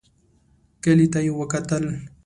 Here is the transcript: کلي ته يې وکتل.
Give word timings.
کلي 0.83 1.07
ته 1.13 1.19
يې 1.25 1.31
وکتل. 1.39 1.83